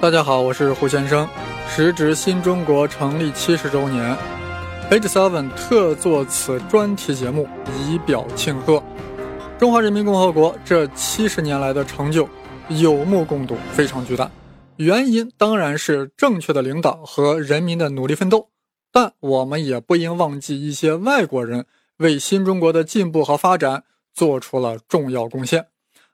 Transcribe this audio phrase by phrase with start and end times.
[0.00, 1.28] 大家好，我是胡先生。
[1.68, 4.16] 时值新中国成立七十周年
[4.90, 7.48] ，H Seven 特作此专题节目，
[7.80, 8.80] 以表庆贺。
[9.58, 12.28] 中华人民共和国这七十年来的成就，
[12.68, 14.30] 有目共睹，非常巨大。
[14.76, 18.50] 原因当然是正确的领导和人民的努力奋斗，
[18.92, 23.82] 但我们也不应忘记一些外国人为新中国的进步和发展
[24.14, 25.66] 做出了重要贡献。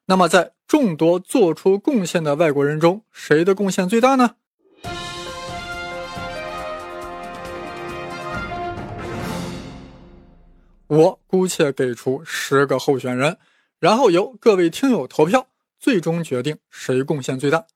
[0.07, 4.37] 那么，在众多做出贡献的外国人中，谁的贡献最大呢？
[10.87, 13.39] 我姑且给出十个候选人，
[13.79, 15.49] 然后由各位听友投票，
[15.79, 17.67] 最终决定谁贡献最大。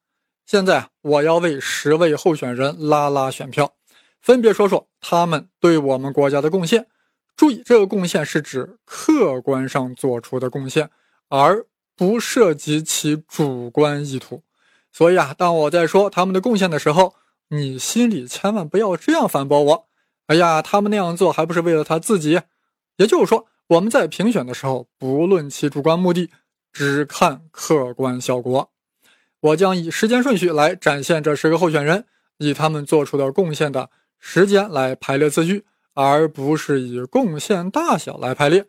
[0.47, 3.75] 现在我要为十位候选人拉拉选票，
[4.21, 6.87] 分别说说他们对我们国家的贡献。
[7.37, 10.91] 注意，这个贡献是指客观上做出的贡献，
[11.29, 11.67] 而
[11.99, 14.45] 不涉及其主观意图。
[14.93, 17.15] 所以啊，当我在说他们的贡献的时候，
[17.49, 19.89] 你心里千万不要这样反驳我。
[20.29, 22.41] 哎呀，他们那样做还不是为了他自己？
[22.99, 26.31] 也就是说，我们在评选的时候，不论其主观目的，
[26.73, 28.71] 只看客观效果。
[29.41, 32.07] 我将以时间顺序来展现这十个候选人，
[32.39, 38.67] 以他们做出的贡献的时间来排列次序，而不是以贡献大小来排列。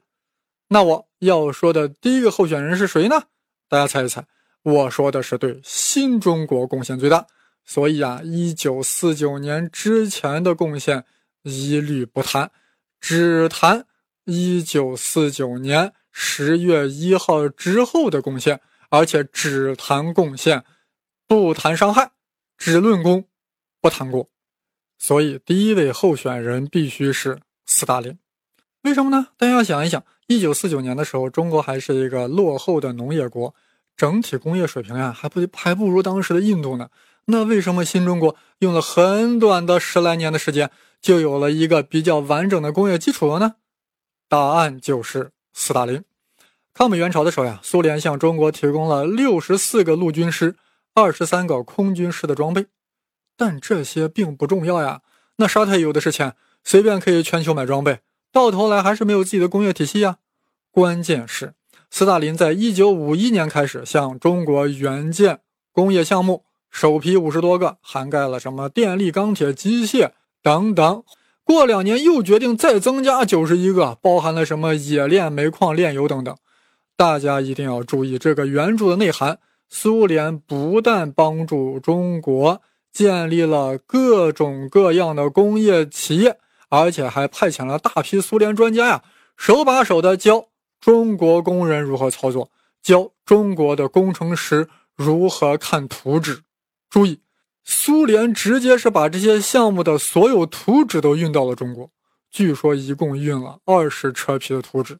[0.69, 3.23] 那我要说的第一个候选人是谁呢？
[3.67, 4.25] 大家猜一猜。
[4.63, 7.27] 我说的是对新中国贡献最大，
[7.65, 11.03] 所以啊，一九四九年之前的贡献
[11.43, 12.51] 一律不谈，
[12.99, 13.85] 只谈。
[14.25, 18.61] 一九四九年十月一号之后的贡献，
[18.91, 20.63] 而且只谈贡献，
[21.25, 22.11] 不谈伤害，
[22.55, 23.27] 只论功，
[23.81, 24.29] 不谈过。
[24.99, 28.19] 所以，第一位候选人必须是斯大林。
[28.83, 29.29] 为什么呢？
[29.35, 33.55] 大家要想一想，一九四九年的时候，中国还是一个落后的农业国，
[33.97, 36.89] 整体工业水平呀，还不还不如当时的印度呢。
[37.25, 40.69] 那为什么新中国用了很短的十来年的时间，
[41.01, 43.55] 就有了一个比较完整的工业基础了呢？
[44.27, 46.03] 答案就是斯大林。
[46.75, 50.55] 抗美援朝的时候呀，苏联向中国提供了六十四个陆军师、
[50.93, 52.67] 二十三个空军师的装备，
[53.35, 55.01] 但这些并不重要呀。
[55.37, 58.01] 那沙特有的是钱，随便可以全球买装备，
[58.31, 60.17] 到头来还是没有自己的工业体系呀。
[60.71, 61.53] 关键是，
[61.89, 65.39] 斯大林在一九五一年开始向中国援建
[65.71, 70.11] 工业项目，首批五十多个，涵盖了什么电力、钢铁、机械
[70.43, 71.03] 等等。
[71.43, 76.37] 过两年又决定再增加九十一个，包含了什么冶炼、煤矿、炼油等等。
[76.95, 79.39] 大家一定要注意这个援助的内涵。
[79.67, 82.61] 苏联不但帮助中国
[82.91, 86.37] 建立了各种各样的工业企业，
[86.69, 89.03] 而且还派遣了大批苏联专家呀，
[89.35, 90.47] 手把手的教
[90.79, 92.49] 中国工人如何操作，
[92.81, 96.43] 教中国的工程师如何看图纸。
[96.89, 97.19] 注意。
[97.71, 101.91] 苏联直接是把这些项目的所有图纸都运到了中国，
[102.31, 104.97] 据说一共运了二十车皮的图纸，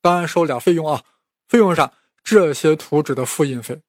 [0.00, 1.02] 当然收了点费用啊。
[1.48, 1.92] 费用是啥？
[2.24, 3.82] 这些图纸的复印费。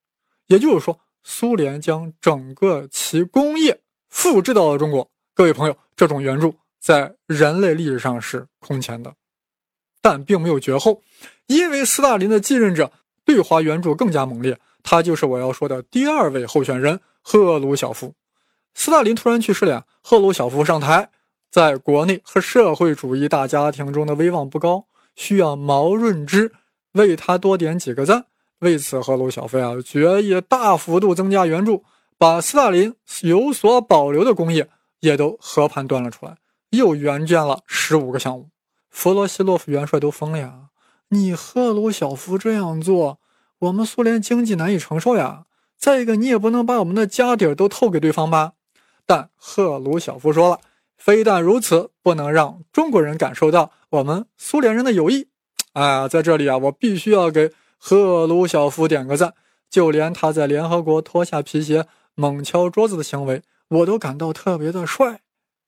[0.48, 5.10] 也就是说，苏联将整个其工业复制到了中国。
[5.34, 6.54] 各位朋友，这种援助
[6.84, 9.14] 在人类历史上是空前的，
[10.02, 11.02] 但并没有绝后，
[11.48, 12.92] 因为斯大林的继任者
[13.24, 17.00] 对华援助更加猛烈，他就是我要说的第二位候选人。
[17.26, 18.14] 赫鲁晓夫，
[18.74, 21.10] 斯大林突然去世了，赫鲁晓夫上台，
[21.50, 26.52] 在国内和社会主义大家庭中的威望不高，需要毛润之
[26.92, 28.26] 为他多点几个赞。
[28.60, 31.86] 为此，赫鲁晓夫啊决议大幅度增加援助，
[32.18, 34.68] 把斯大林有所保留的工业
[35.00, 36.36] 也都和盘端了出来，
[36.74, 38.50] 又援建了十五个项目。
[38.90, 40.70] 弗罗西洛夫元帅都疯了呀！
[41.10, 43.20] 你赫鲁晓夫这样做，
[43.60, 45.46] 我们苏联经济难以承受呀！
[45.78, 48.54] 再一个，你也不能把我们的家底儿都透给对方吧？
[49.06, 50.60] 但赫鲁晓夫说了，
[50.98, 55.28] 非但如此，不能让中国人感受到我们苏联人的友谊。
[55.74, 59.34] 啊，在这里啊，我必须要给赫鲁晓夫点个赞。
[59.70, 65.23] 就连他在联合国脱下皮鞋猛敲桌子的行为，我都感到特别的帅。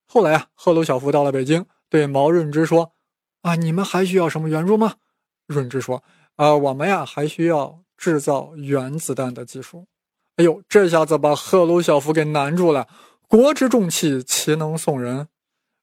[0.07, 2.93] 后来啊，赫鲁晓夫到了北京，对毛润之说
[3.41, 4.95] ：“啊，你们还需要什么援助吗？”
[5.47, 6.03] 润之说
[6.37, 9.87] ：“啊，我们呀，还需要制造原子弹的技术。”
[10.37, 12.87] 哎呦，这下子把赫鲁晓夫给难住了。
[13.27, 15.27] 国之重器，岂能送人？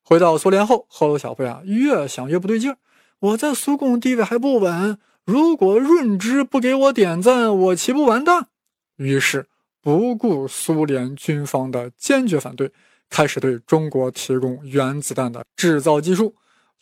[0.04, 2.78] 回到苏联后，赫鲁晓夫呀，越想越不对劲儿。
[3.18, 8.48] 我在苏共地位还不稳，如果润之不给我点赞，我岂不完蛋？
[8.96, 9.48] 于是
[9.80, 12.72] 不顾苏联军方的坚决反对，
[13.12, 16.34] 开始对中国提供原子弹的制造技术。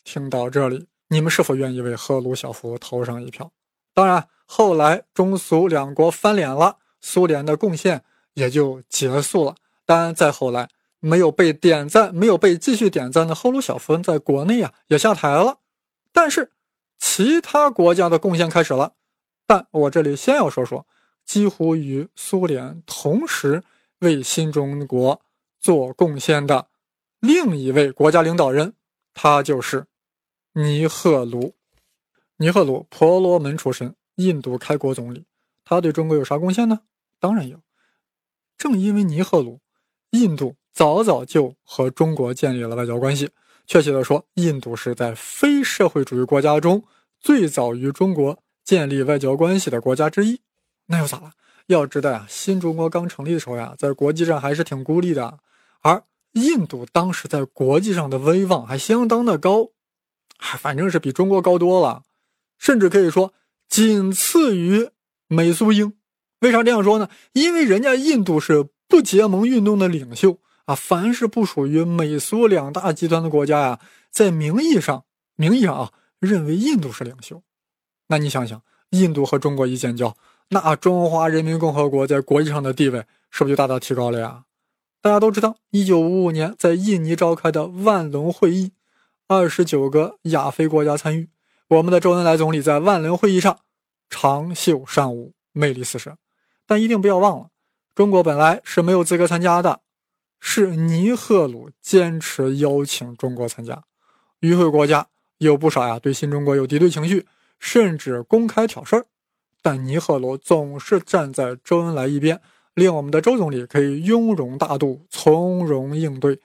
[0.04, 3.50] 听到这里，你们是否愿意为赫鲁晓夫投上一票？
[3.92, 6.76] 当然，后来中苏两国翻脸了。
[7.00, 8.04] 苏联的贡献
[8.34, 9.56] 也就结束了。
[9.84, 10.68] 但再后来，
[11.00, 15.58] 没有被点赞、没有被继续点赞的赫鲁晓夫在国内啊也下台了。
[16.12, 16.52] 但是
[16.98, 18.92] 其他国家的贡献开始了。
[19.48, 20.86] 但我这里先要说说，
[21.24, 23.64] 几乎与苏联同时
[23.98, 25.20] 为新中国
[25.60, 26.68] 做贡献的
[27.20, 28.74] 另一位国家领导人，
[29.14, 29.86] 他就是
[30.54, 31.54] 尼赫鲁。
[32.36, 35.26] 尼赫鲁婆罗门出身，印度开国总理。
[35.64, 36.80] 他对中国有啥贡献呢？
[37.18, 37.60] 当然有。
[38.56, 39.60] 正因为尼赫鲁，
[40.10, 43.30] 印度早早就和中国建立了外交关系。
[43.66, 46.82] 确切的说，印度是在非社会主义国家中
[47.20, 48.42] 最早与中国。
[48.62, 50.42] 建立外交关系的国家之一，
[50.86, 51.32] 那又咋了？
[51.66, 55.40] 要知道呀，新中国刚成立的时候呀，在国际上还是挺孤立的。
[55.82, 59.70] 而印度当时在国际上的威望还相当的高，
[60.38, 62.02] 还反正是比中国高多了，
[62.58, 63.32] 甚至可以说
[63.68, 64.90] 仅次于
[65.26, 65.94] 美苏英。
[66.40, 67.08] 为啥这样说呢？
[67.32, 73.80] 因为人家印度是不结盟运动的领袖啊，凡是不属于美苏两大集团的国家呀，
[74.10, 75.04] 在名义上，
[75.36, 77.42] 名义上啊，认为印度是领袖。
[78.08, 80.16] 那你想想，印度和中国一建交，
[80.48, 84.44] 那中华人民共和国在国际上的地位是不是就大大提高了呀？
[85.02, 88.72] 大家都知道，一九五五年在印尼召开的万隆会议，
[89.26, 91.30] 二十九个亚非国家参与，
[91.68, 93.60] 我们的周恩来总理在万隆会议上
[94.10, 96.16] 长袖善舞，魅力四射。
[96.66, 97.48] 但一定不要忘了，
[97.94, 99.80] 中国本来是没有资格参加的，
[100.38, 103.82] 是尼赫鲁坚持邀请中国参加。
[104.40, 105.06] 与会国家
[105.38, 107.26] 有不少呀，对新中国有敌对情绪。
[107.58, 109.04] 甚至公开挑事儿，
[109.60, 112.40] 但尼赫鲁总是站在周恩来一边，
[112.74, 116.40] 令我们的周总理可以雍容大度、从容应对，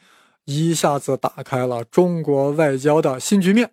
[0.45, 3.71] 一下子打开了中国外交的新局面，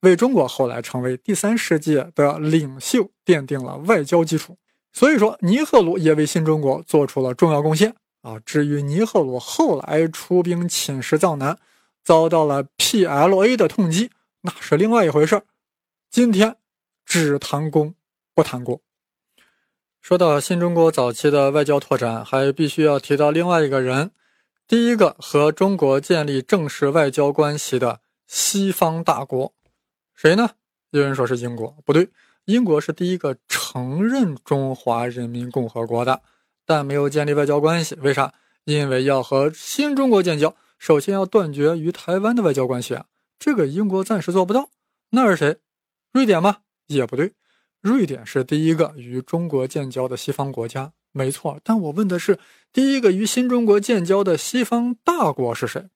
[0.00, 4.56] 为中国后来成为第三世界的领袖奠定了外交基础。
[4.92, 8.38] 所以说，尼赫鲁也为新中国做出了重要贡献啊。
[8.44, 11.58] 至于尼赫鲁后来出兵侵蚀藏南，
[12.02, 14.10] 遭到了 PLA 的痛击，
[14.42, 15.42] 那是另外一回事儿。
[16.10, 16.56] 今天。
[17.10, 17.94] 只谈功
[18.34, 18.82] 不谈过。
[20.00, 24.10] 说到新中国早期的外交拓展，还必须要提到另外一个人，
[24.66, 29.52] 第一个和中国建立正式外交关系的西方大国，
[30.14, 30.50] 谁呢？
[30.90, 32.08] 有人说是英国，不对，
[32.46, 36.22] 英国是第一个承认中华人民共和国的，
[36.64, 37.94] 但没有建立外交关系。
[37.96, 38.32] 为啥？
[38.64, 43.04] 因为要和新中国建交，首先要断绝与台湾的外交关系啊，
[43.38, 44.70] 这个英国暂时做不到。
[45.10, 45.58] 那是谁？
[46.12, 46.58] 瑞典吗？
[46.86, 47.32] 也不对，
[47.88, 51.58] 瑞典是第一个与中国建交的西方国家，没错。
[51.64, 52.38] 但我问的是，
[52.70, 55.86] 第一个与新中国建交的西方大国是谁？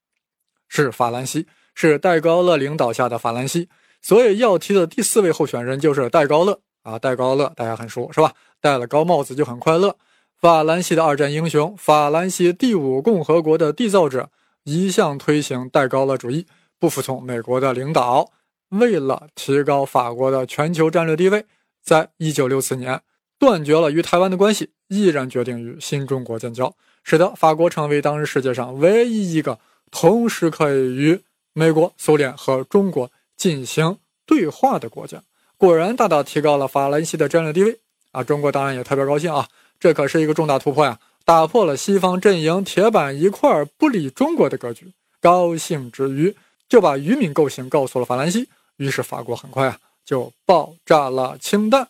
[0.69, 3.69] 是法兰西，是戴高乐领导下的法兰西。
[4.01, 8.33] 所以要提的第四位候选人就是戴高乐啊，戴高乐大家很熟是吧？
[8.61, 9.97] 戴了高帽子就很快乐。
[10.41, 14.31] 法兰西的二战英雄，法兰西第五共和国的缔造者，
[14.65, 16.47] 一向推行戴高乐主义，
[16.81, 18.31] 不服从美国的领导。
[18.71, 21.45] 为了提高法国的全球战略地位，
[21.83, 23.01] 在一九六四年
[23.39, 29.59] 断绝了与台湾的关系，毅然决定与新中国建交，使得法国成为当时世界上唯一一个
[29.91, 31.21] 同时可以与
[31.53, 35.23] 美国、苏联和中国进行对话的国家。
[35.57, 37.79] 果然，大大提高了法兰西的战略地位
[38.11, 38.25] 啊！
[38.25, 39.49] 中国当然也特别高兴啊，
[39.79, 44.93] 这可是一个重大突破呀，打破了西方阵营铁板一块不理中国的格局。
[45.21, 46.35] 高兴之余，
[46.69, 48.49] 就把渔民构型告诉了法兰西。
[48.77, 51.89] 于是法国很快啊就爆炸了氢弹，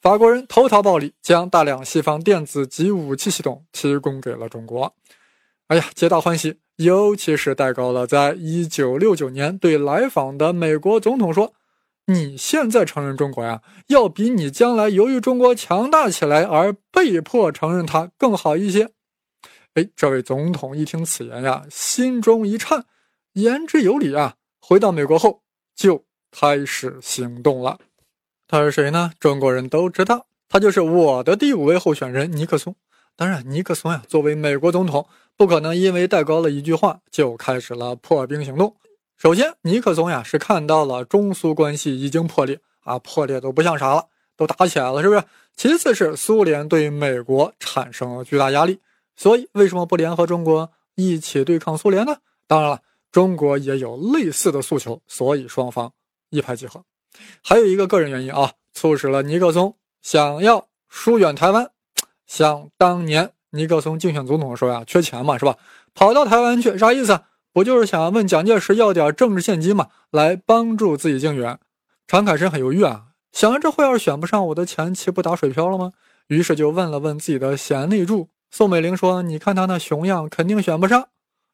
[0.00, 4.94] 法国人投桃报李，将大量西方电子及武器系统提供给了中国。
[5.68, 6.60] 哎呀，皆大欢喜。
[6.76, 11.54] 尤其是戴高乐在一九六九年对来访的美国总统说
[12.06, 18.90] ：“你现在承认中国呀，要比你将来由于中国强大起来而被迫承认它更好一些。”
[19.74, 22.86] 哎，这位总统一听此言呀，心中一颤，
[23.34, 24.34] 言之有理啊。
[24.60, 25.42] 回到美国后。
[25.76, 26.04] 就
[26.36, 27.78] 开始行动了。
[28.48, 29.12] 他是谁呢？
[29.20, 32.74] 中国人都知道，他就是我的第五位候选人尼克松。
[33.14, 38.74] 当然，尼克松呀，作为美国总统，不可能因为戴高乐一句话就开始了破冰行动。
[39.16, 45.22] 首先，尼克松呀是看到了中苏关系已经破裂啊，破裂都不像啥了，都打起来了，是不是？
[45.56, 48.80] 其次是苏联对美国产生了巨大压力，
[49.14, 52.16] 所以为什么不联合中国一起对抗苏联呢？
[52.48, 52.80] 当然了。
[53.12, 55.92] 中国也有类似的诉求，所以双方
[56.34, 56.82] 一拍即合。
[57.42, 61.70] 还有一个个人原因啊，促使了尼克松想要疏远台湾。
[62.26, 65.56] 像当年尼克松竞选总统的时候呀，缺钱嘛，是吧？
[65.94, 67.20] 跑到台湾去，啥意思？
[67.52, 71.60] 不就是想问蒋介石要点政治现金嘛，来帮助自己竞选？
[72.08, 75.92] 常凯申很犹豫啊，想着这会要是选不上，我的钱岂不打水漂了吗？
[76.26, 81.08] 于是就问了问自己的贤内助宋美龄说：“你看他那熊样，肯定选不上。”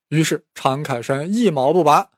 [0.09, 2.09] 于是常凯申一毛不拔，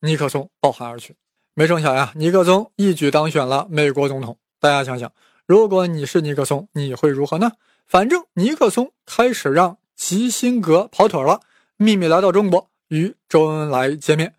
[0.00, 1.16] 尼克松抱憾而去。
[1.54, 4.38] 没成想呀，尼克松一举当选了美国总统。
[4.58, 5.12] 大家想想，
[5.46, 7.52] 如果你是尼克松，你会如何呢？
[7.86, 11.40] 反正尼克松开始让基辛格跑腿了，
[11.76, 14.34] 秘密来到中国与周恩来见面。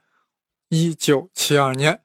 [0.69, 1.99] 一九七二年，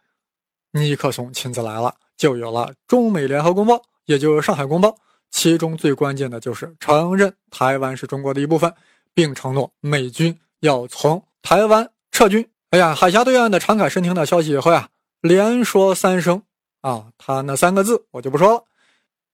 [0.73, 4.97] 尼克松亲自来了，就有了中美联合公报，也就是上海公报。
[5.31, 8.73] 其中最关键的就是承认台湾是中国的一部分，
[9.15, 12.49] 并承诺美军要从台湾撤军。
[12.71, 14.89] 哎呀，海峡对岸的常凯申听到消息以后呀，
[15.27, 16.43] 连说三声
[16.81, 18.65] 啊，他那三个字我就不说了，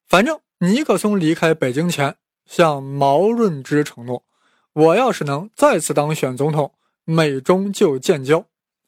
[0.07, 0.41] 反正。
[0.65, 2.15] 尼克松离开北京前，
[2.47, 4.23] 向毛润之承诺
[4.75, 6.73] ：“我要是能再次当选总统，
[7.03, 8.47] 美中就建交。”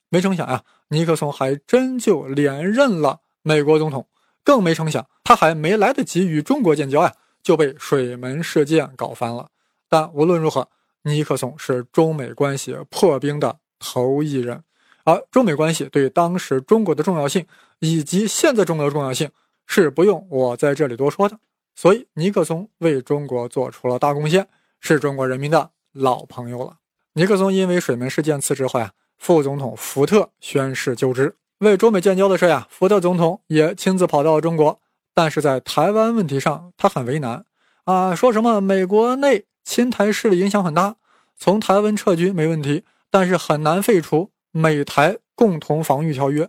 [0.08, 4.06] 没成想呀，尼克松还真就连任了美国总统。
[4.44, 9.48] 更没成想，他还没来得及与中国建交呀，就被水门事件搞翻了。
[9.88, 10.68] 但无论如何，
[11.02, 14.62] 尼克松是中美关系破冰的头一人，
[15.04, 17.46] 而中美关系对当时中国的重要性，
[17.78, 19.30] 以及现在中国的重要性，
[19.66, 21.38] 是不用我在这里多说的。
[21.76, 24.48] 所以，尼克松为中国做出了大贡献，
[24.80, 26.76] 是中国人民的老朋友了。
[27.14, 34.80] 尼克松因为水门事件辞职后呀，副总统福特宣誓就职，为中美建交的事呀，福特总统也亲自跑到了中国。
[35.12, 37.44] 但是在台湾问题上，他很为难
[37.84, 40.96] 啊，说什么美国内亲台势力影响很大，
[41.36, 46.48] 从台湾撤军没问题，但是很难废除美台共同防御条约，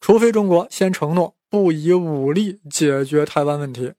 [0.00, 3.94] 除非中国先承诺不以武力解决台湾问题。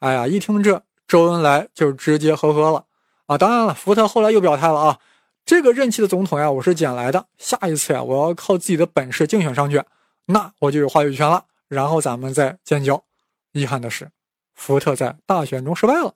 [0.00, 2.86] 哎呀，一听这，周恩来就直接呵呵了
[3.26, 3.38] 啊！
[3.38, 4.98] 当然了，福特后来又表态了啊，
[5.46, 9.80] 这个任期的总统呀，我是捡来的，下一次呀，我要靠自己的本事竞选上去，
[10.26, 13.04] 那我就有话语权了，然后咱们再建交。
[13.52, 14.10] 遗憾的是，
[14.56, 16.14] 福特在大选中失败了，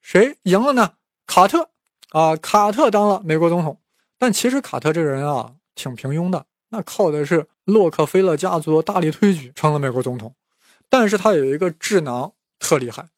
[0.00, 0.94] 谁赢了呢？
[1.26, 1.68] 卡特
[2.12, 3.78] 啊，卡特当了美国总统。
[4.18, 10.34] 但其实卡特这个人啊，挺平庸的，那靠的是洛克菲勒家族大力推举成了美国总统，
[10.88, 12.32] 但是他有一个智囊。
[12.64, 13.08] 特厉害，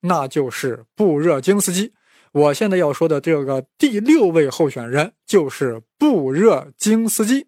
[0.00, 1.92] 那就是布热津斯基。
[2.32, 7.46] 我现在要说的这个第六位候选人就是布热津斯基。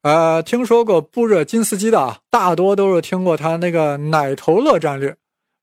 [0.00, 5.14] 呃，听说过布热津斯基的啊，大多都是听过他那个奶头乐战略，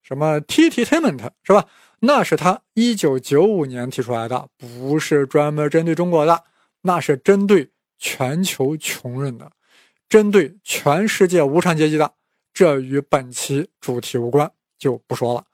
[0.04, 1.66] 什么 T T Tainment 是吧？
[2.02, 6.44] 那是他一九九五年提出来的，不是专门针对中国的，
[6.84, 7.72] 那是针对
[8.04, 9.50] 全球穷人的，
[10.10, 12.14] 针对全世界无产阶级的。
[12.54, 14.52] 这与本期主题无关。
[14.78, 15.46] 就不说了，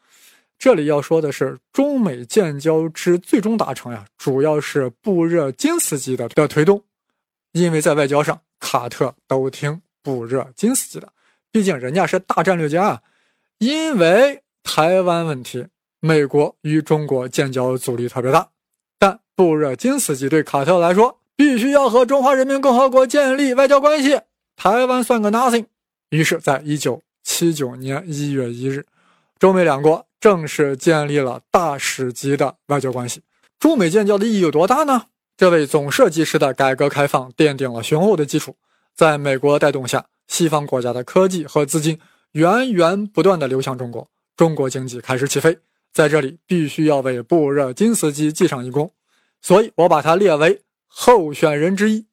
[0.57, 6.83] 这里要说的是中美建交之最终达成呀，主要是布热津斯基的的推动，
[7.51, 11.13] 因为在外交上，卡特都听布热津斯基的，
[11.51, 13.03] 毕竟人家是大战略家啊。
[13.59, 15.67] 因为台湾问题，
[15.99, 18.49] 美国与中国建交阻力特别大，
[18.97, 24.19] 但布热津斯基对卡特来说，必须要和中华人民共和国建立外交关系，
[24.57, 25.67] 台湾算个 nothing。
[26.09, 28.85] 于是，在一九七九年一月一日。
[29.39, 33.21] 中美两国正式建立了大使级的外交关系。
[33.57, 35.03] 中美建交的意义有多大呢？
[35.37, 38.57] 这为总设计师的改革开放奠定了雄厚的基础。
[38.93, 41.97] 在美国带动下，西方国家的科技和资金
[42.33, 44.05] 源源不断的流向中国，
[44.35, 45.57] 中国经济开始起飞。
[45.93, 48.91] 在这里，必须要为布热津斯基记上一功，
[49.41, 52.07] 所以我把他列为候选人之一。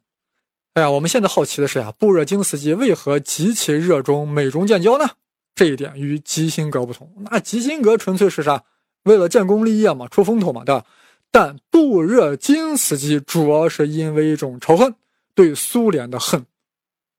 [0.74, 5.08] 哎呀，我们现在好奇的是呀，布热津斯基为何极其热衷美中建交呢？
[5.54, 8.62] 这一点与基辛格不同，那基辛格纯粹是啥？
[9.04, 10.84] 为了建功立业嘛，出风头嘛，对吧？
[11.30, 14.94] 但布热津斯基主要是因为一种仇恨，
[15.34, 16.44] 对苏联的恨。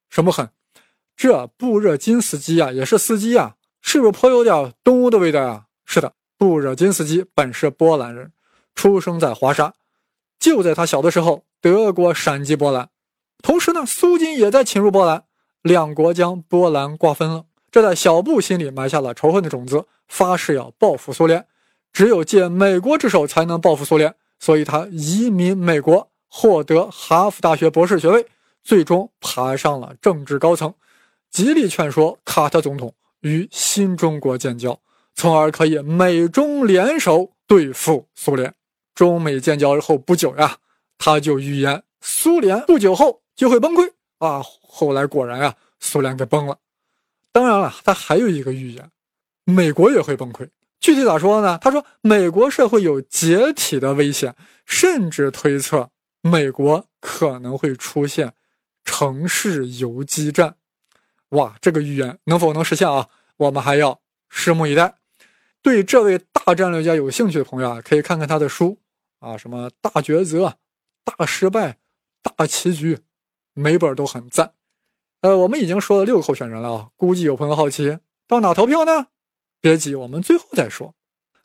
[0.10, 0.48] 什么恨？
[1.16, 5.66] 这布热津斯基啊，也是司机啊，是不是颇有点东欧的味道啊？
[5.84, 8.32] 是的，布热津斯基本是波兰人，
[8.76, 9.74] 出生在华沙。
[10.40, 12.88] 就在他小的时候，德国闪击波兰，
[13.44, 15.26] 同时呢，苏军也在侵入波兰，
[15.62, 17.44] 两国将波兰瓜分了。
[17.70, 21.46] 这在小布心里埋下了仇恨的种子，发誓要报复苏联，
[21.92, 28.26] 只有借美国之手才能报复苏联，所以他移民美国，获得哈佛大学博士学位，
[28.64, 30.74] 最终爬上了政治高层，
[31.30, 34.80] 极力劝说卡特总统与新中国建交，
[35.16, 38.54] 从而可以美中联手对付苏联。
[38.96, 40.56] 中美建交之后不久呀，
[40.98, 44.42] 他就预言苏联不久后就会崩溃啊！
[44.62, 46.58] 后来果然啊，苏联给崩了。
[47.32, 48.90] 当然了，他还有一个预言，
[49.44, 50.50] 美国也会崩溃。
[50.80, 51.58] 具体咋说呢？
[51.60, 54.36] 他说美国社会有解体的危险，
[54.66, 55.90] 甚至推测
[56.22, 58.34] 美国可能会出现
[58.84, 60.56] 城市游击战。
[61.30, 63.08] 哇，这个预言能否能实现啊？
[63.38, 64.00] 我们还要
[64.32, 64.96] 拭目以待。
[65.62, 68.78] 对这位大战略家有兴趣的朋友啊，可以看看他的书
[69.20, 70.58] 啊，什么大抉择、
[71.16, 71.78] 大失败、
[72.22, 73.00] 大棋局，
[73.54, 74.52] 每本都很赞。
[75.22, 79.08] 呃，我们已经说了六个候选人了啊，估计有朋友好奇到哪投票呢？
[79.62, 80.94] 别急，我们最后再说。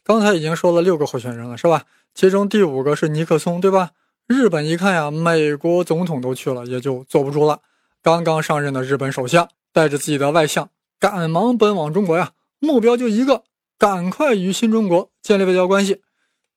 [0.02, 1.84] 刚才已经说了六个候选人了，是吧？
[2.12, 3.92] 其中第五个是尼克松，对吧？
[4.26, 7.60] 日本一看呀，美国总统都去了，也就坐不住了。
[8.02, 13.44] 刚刚上任的日本首相带着自己的外相，赶忙奔往中国呀，目标就一个，
[13.78, 16.02] 赶快与新中国建立外交关系。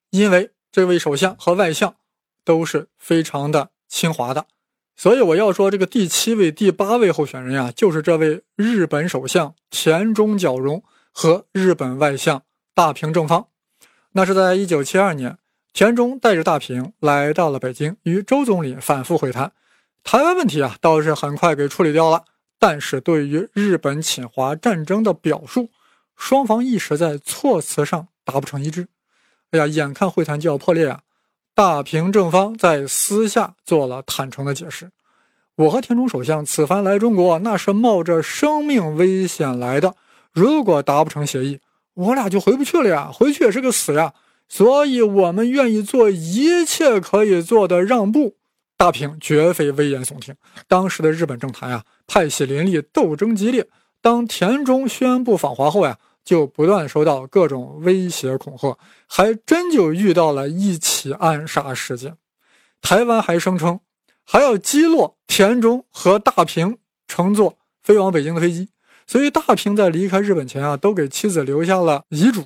[0.09, 1.95] 因为这位首相和外相
[2.45, 4.45] 都是非常的清华的，
[4.95, 12.43] 所以我要说这个第七位、第八位候选人呀，就是这位日本首相田中角荣和日本外相。
[12.73, 13.47] 大平正方，
[14.11, 15.37] 那是在一九七二年，
[15.71, 19.53] 田中带着大平来到了北京，与周总理反复会谈。
[20.03, 22.25] 台湾问题啊，倒是很快给处理掉了。
[22.59, 25.69] 但是对于日本侵华战争的表述，
[26.17, 28.89] 双方一时在措辞上达不成一致。
[29.51, 30.99] 哎呀，眼看会谈就要破裂啊！
[31.55, 34.91] 大平正方在私下做了坦诚的解释
[35.55, 39.95] ：“我和田中首相此番来中国，那是冒着生命危险来的。
[40.33, 41.62] 如果达不成协议，”
[41.95, 44.13] 我俩就回不去了呀，回去也是个死呀，
[44.50, 48.35] 所以我们愿意做一切可以做的让步。
[48.75, 50.35] 大平绝非危言耸听，
[50.67, 53.65] 当时的日本政坛呀，派系林立，斗争激烈。
[54.01, 58.77] 当田中宣布访华后呀，就不断收到各种威胁恐吓，
[59.08, 62.17] 还真就遇到了一起暗杀事件。
[62.82, 63.79] 台湾还声称
[64.25, 66.77] 还要击落田中和大平
[67.08, 68.70] 乘坐飞往北京的飞机。
[69.08, 72.46] 所以，大平在离开日本前啊，都给妻子留下了遗嘱。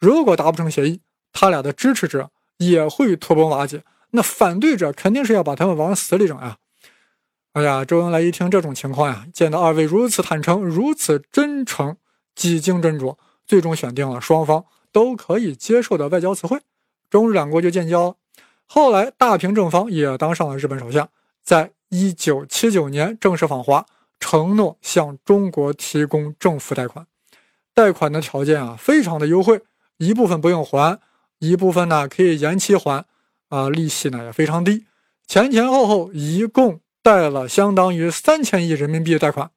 [0.00, 1.00] 如果达不成协议，
[1.32, 6.56] 他俩的支持者也会土崩瓦解，那反对者肯定是要把他们往死里整呀！
[7.52, 11.96] 哎呀，周恩来一听这种情况呀，见到二位如此坦诚、如此真诚，
[12.34, 16.60] 几经斟酌，最终选定了双方都可以接受的外交词汇，
[17.10, 18.16] 中日两国就建交了。
[18.66, 21.08] 后来，大平正方也当上了日本首相，
[21.42, 23.84] 在一九七九年正式访华。
[24.20, 27.06] 承诺向中国提供政府贷款，
[27.74, 29.60] 贷款的条件啊非常的优惠，
[29.98, 30.98] 一部分不用还，
[31.40, 33.04] 一部分呢可以延期还，
[33.48, 34.86] 啊利息呢也非常低，
[35.26, 39.50] 前前后后一共贷了相当于三千亿人民币的贷款，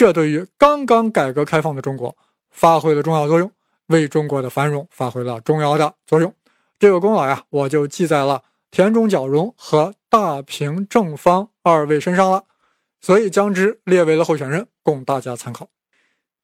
[0.00, 2.16] 这对于刚刚改革开放的中国
[2.48, 3.52] 发挥了重要作用，
[3.88, 6.34] 为中国的繁荣发挥了重要的作用，
[6.78, 12.44] 这个功劳呀我就记在了田中角荣和大平正方二位身上了。
[13.02, 15.68] 所以将之列为了候选人，供大家参考。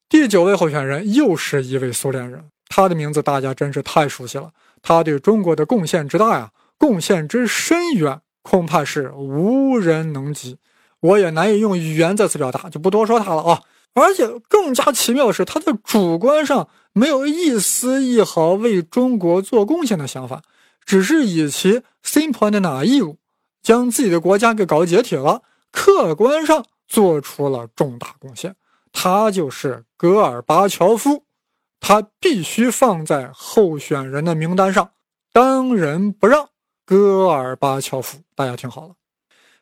[0.07, 4.51] 第九位候选人又是一位苏联人，他的名字大家真是太熟悉了。
[4.83, 10.59] 他对中国的贡献之大呀，贡献之深远，恐怕是无人能及。
[10.99, 13.61] 我也难以用语言再次表达，就不多说他了啊。
[13.93, 20.43] 而且更加奇妙的是，他在主观上没有一丝一毫为中国做贡献的想法，
[20.85, 23.17] 只是以其 simple 的哪义务，
[23.63, 25.41] 将自己的国家给搞解体了。
[25.71, 28.55] 客观上做出了重大贡献，
[28.91, 31.23] 他就是戈尔巴乔夫，
[31.79, 34.91] 他必须放在候选人的名单上，
[35.31, 36.49] 当仁不让。
[36.85, 38.93] 戈尔巴乔夫，大家听好了。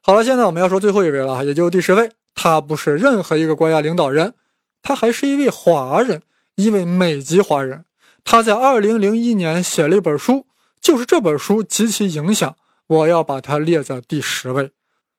[0.08, 2.12] 好了，现在我们要说最后一位了，也就是第十位。
[2.36, 4.36] 他不是任何一个国家领导人，
[4.84, 6.22] 他还是一位华人，
[6.54, 7.86] 一位美籍华人。
[8.24, 10.46] 他在二零零一年写了一本书，
[10.80, 14.74] 就是这本书极其影响，我要把它列在第十位。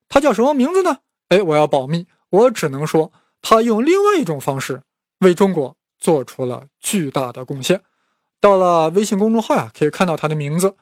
[0.09, 0.99] 他叫什么名字呢？
[1.31, 3.11] 哎，我要保密，我只能说
[3.43, 4.83] 他用另外一种方式
[5.19, 7.81] 为中国做出了巨大的贡献。
[8.41, 10.77] 到了微信公众号呀，可以看到他的名字，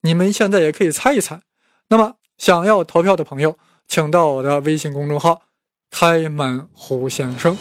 [0.00, 1.42] 你们现在也可以猜一猜。
[1.90, 3.54] 那么想要投票的朋友，
[3.86, 5.42] 请到我的微信公众号
[5.92, 7.54] “开门胡先生”，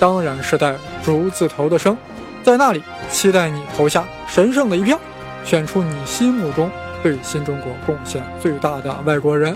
[0.00, 1.94] 当然是带“竹”字头的“生”，
[2.42, 4.98] 在那里期待你投下神圣的一票，
[5.44, 6.70] 选出你心目中
[7.02, 9.54] 对新中国贡献最大的外国人。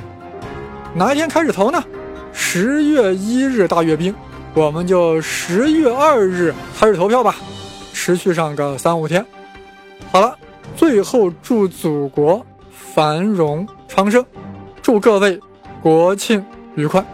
[0.92, 1.82] 哪一天开始投呢？
[2.34, 4.14] 十月一日大阅兵，
[4.52, 7.36] 我们就十月二日开始投票吧，
[7.94, 9.24] 持续上个三五天。
[10.12, 10.36] 好了，
[10.76, 14.22] 最后祝祖国繁荣昌盛，
[14.86, 15.40] 祝各位
[15.82, 16.40] 国庆
[16.76, 17.04] 愉快。